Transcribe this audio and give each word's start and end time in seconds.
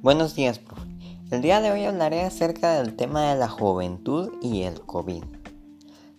Buenos 0.00 0.36
días, 0.36 0.60
profe. 0.60 0.86
El 1.32 1.42
día 1.42 1.60
de 1.60 1.72
hoy 1.72 1.84
hablaré 1.84 2.20
acerca 2.20 2.74
del 2.74 2.94
tema 2.94 3.32
de 3.32 3.36
la 3.36 3.48
juventud 3.48 4.30
y 4.40 4.62
el 4.62 4.80
COVID. 4.82 5.24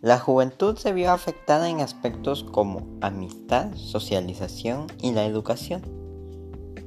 La 0.01 0.19
juventud 0.19 0.75
se 0.75 0.91
vio 0.91 1.13
afectada 1.13 1.69
en 1.69 1.79
aspectos 1.79 2.43
como 2.43 2.85
amistad, 2.99 3.73
socialización 3.75 4.87
y 5.01 5.13
la 5.13 5.25
educación. 5.25 5.81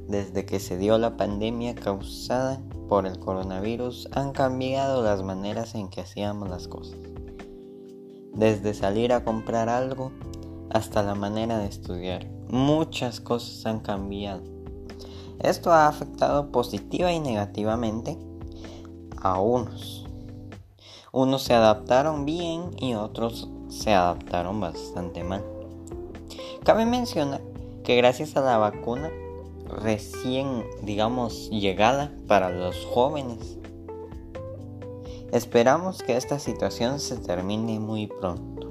Desde 0.07 0.45
que 0.45 0.61
se 0.61 0.77
dio 0.77 0.99
la 0.99 1.17
pandemia 1.17 1.75
causada 1.75 2.61
por 2.91 3.07
el 3.07 3.19
coronavirus 3.19 4.11
han 4.13 4.33
cambiado 4.33 5.03
las 5.03 5.23
maneras 5.23 5.75
en 5.75 5.89
que 5.89 6.03
hacíamos 6.03 6.51
las 6.51 6.69
cosas. 6.69 6.99
Desde 8.35 8.75
salir 8.75 9.15
a 9.15 9.25
comprar 9.25 9.71
algo 9.71 10.13
hasta 10.69 11.03
la 11.03 11.15
manera 11.15 11.57
de 11.57 11.69
estudiar. 11.69 12.29
Muchas 12.51 13.23
cosas 13.23 13.65
han 13.65 13.81
cambiado 13.81 14.62
esto 15.41 15.73
ha 15.73 15.89
afectado 15.89 16.51
positiva 16.51 17.13
y 17.13 17.21
negativamente 17.21 18.19
a 19.21 19.41
unos. 19.41 20.07
Unos 21.13 21.43
se 21.43 21.55
adaptaron 21.55 22.25
bien 22.25 22.71
y 22.79 22.95
otros 22.95 23.49
se 23.69 23.93
adaptaron 23.93 24.61
bastante 24.61 25.25
mal. 25.25 25.45
Cabe 26.65 26.87
mencionar 26.87 27.43
que 27.85 27.97
gracias 27.97 28.37
a 28.37 28.41
la 28.41 28.59
vacuna 28.59 29.11
recién, 29.69 30.65
digamos, 30.83 31.51
llegada 31.51 32.13
para 32.29 32.51
los 32.51 32.85
jóvenes, 32.87 33.59
esperamos 35.33 36.03
que 36.03 36.17
esta 36.17 36.39
situación 36.39 37.01
se 37.01 37.17
termine 37.17 37.81
muy 37.81 38.07
pronto. 38.07 38.71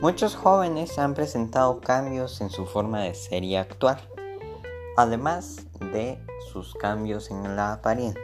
Muchos 0.00 0.34
jóvenes 0.34 0.98
han 0.98 1.14
presentado 1.14 1.80
cambios 1.80 2.40
en 2.40 2.50
su 2.50 2.64
forma 2.64 3.02
de 3.02 3.14
ser 3.14 3.44
y 3.44 3.56
actuar 3.56 4.00
además 4.96 5.66
de 5.92 6.18
sus 6.52 6.74
cambios 6.74 7.30
en 7.30 7.56
la 7.56 7.72
apariencia. 7.72 8.22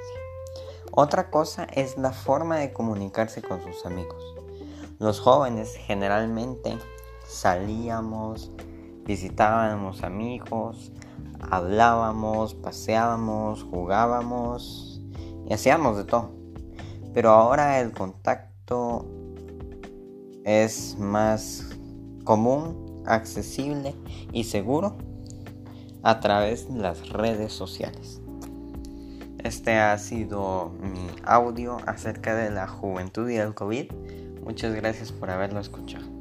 Otra 0.92 1.30
cosa 1.30 1.64
es 1.64 1.98
la 1.98 2.12
forma 2.12 2.56
de 2.56 2.72
comunicarse 2.72 3.42
con 3.42 3.62
sus 3.62 3.84
amigos. 3.84 4.34
Los 4.98 5.20
jóvenes 5.20 5.76
generalmente 5.76 6.78
salíamos, 7.26 8.50
visitábamos 9.04 10.02
amigos, 10.02 10.92
hablábamos, 11.50 12.54
paseábamos, 12.54 13.62
jugábamos 13.64 15.02
y 15.46 15.52
hacíamos 15.52 15.98
de 15.98 16.04
todo. 16.04 16.30
Pero 17.12 17.30
ahora 17.30 17.80
el 17.80 17.92
contacto 17.92 19.06
es 20.44 20.96
más 20.98 21.68
común, 22.24 23.02
accesible 23.06 23.94
y 24.32 24.44
seguro 24.44 24.96
a 26.02 26.20
través 26.20 26.72
de 26.72 26.80
las 26.80 27.08
redes 27.08 27.52
sociales. 27.52 28.20
Este 29.42 29.74
ha 29.78 29.96
sido 29.98 30.72
mi 30.80 31.08
audio 31.24 31.78
acerca 31.86 32.34
de 32.34 32.50
la 32.50 32.66
juventud 32.66 33.28
y 33.28 33.36
el 33.36 33.54
COVID. 33.54 33.92
Muchas 34.42 34.74
gracias 34.74 35.12
por 35.12 35.30
haberlo 35.30 35.60
escuchado. 35.60 36.15